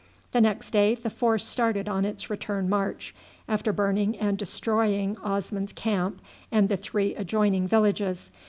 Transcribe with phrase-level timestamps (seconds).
[0.31, 3.13] The next day the force started on its return march,
[3.47, 8.31] after burning and destroying Osman's camp and the three adjoining villages.